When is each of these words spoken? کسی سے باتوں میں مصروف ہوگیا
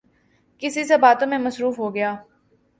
کسی 0.61 0.83
سے 0.83 0.97
باتوں 0.97 1.27
میں 1.27 1.37
مصروف 1.37 1.79
ہوگیا 1.79 2.15